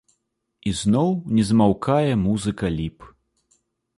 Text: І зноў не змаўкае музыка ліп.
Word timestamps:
І 0.71 0.71
зноў 0.79 1.11
не 1.39 1.43
змаўкае 1.51 2.13
музыка 2.25 2.65
ліп. 2.79 2.97